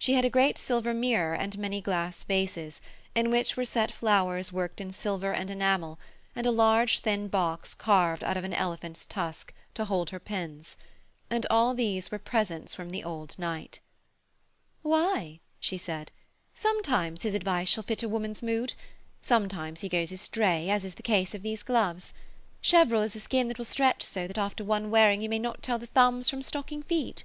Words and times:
She 0.00 0.14
had 0.14 0.24
a 0.24 0.30
great 0.30 0.58
silver 0.58 0.92
mirror 0.92 1.32
and 1.32 1.56
many 1.56 1.80
glass 1.80 2.24
vases, 2.24 2.80
in 3.14 3.30
which 3.30 3.56
were 3.56 3.64
set 3.64 3.92
flowers 3.92 4.50
worked 4.50 4.80
in 4.80 4.92
silver 4.92 5.30
and 5.32 5.48
enamel, 5.48 5.96
and 6.34 6.44
a 6.44 6.50
large, 6.50 6.98
thin 6.98 7.28
box 7.28 7.72
carved 7.72 8.24
out 8.24 8.36
of 8.36 8.42
an 8.42 8.52
elephant's 8.52 9.04
tusk, 9.04 9.54
to 9.74 9.84
hold 9.84 10.10
her 10.10 10.18
pins; 10.18 10.76
and 11.30 11.46
all 11.50 11.72
these 11.72 12.10
were 12.10 12.18
presents 12.18 12.74
from 12.74 12.90
the 12.90 13.04
old 13.04 13.38
knight. 13.38 13.78
'Why,' 14.82 15.38
she 15.60 15.78
said, 15.78 16.10
'sometimes 16.52 17.22
his 17.22 17.36
advice 17.36 17.68
shall 17.68 17.84
fit 17.84 18.02
a 18.02 18.08
woman's 18.08 18.42
mood; 18.42 18.74
sometimes 19.22 19.82
he 19.82 19.88
goes 19.88 20.10
astray, 20.10 20.68
as 20.68 20.84
in 20.84 20.90
the 20.96 21.02
case 21.04 21.32
of 21.32 21.42
these 21.42 21.62
gloves. 21.62 22.12
Cheverel 22.60 23.02
is 23.02 23.14
a 23.14 23.20
skin 23.20 23.46
that 23.46 23.56
will 23.58 23.64
stretch 23.64 24.02
so 24.02 24.26
that 24.26 24.36
after 24.36 24.64
one 24.64 24.90
wearing 24.90 25.22
you 25.22 25.28
may 25.28 25.38
not 25.38 25.62
tell 25.62 25.78
the 25.78 25.86
thumbs 25.86 26.28
from 26.28 26.42
stocking 26.42 26.82
feet. 26.82 27.22